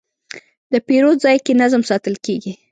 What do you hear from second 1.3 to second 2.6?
کې نظم ساتل کېږي.